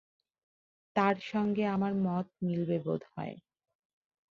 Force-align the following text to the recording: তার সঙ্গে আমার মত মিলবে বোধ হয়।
তার 0.95 1.15
সঙ্গে 1.31 1.63
আমার 1.67 1.93
মত 2.05 2.27
মিলবে 2.41 2.77
বোধ 2.85 3.01
হয়। 3.13 3.35